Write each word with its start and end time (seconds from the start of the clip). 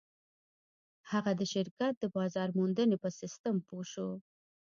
هغه 1.11 1.31
د 1.39 1.41
شرکت 1.53 1.93
د 1.99 2.03
بازار 2.17 2.49
موندنې 2.57 2.97
په 3.03 3.09
سيسټم 3.19 3.55
پوه 3.67 3.83
شو. 3.91 4.09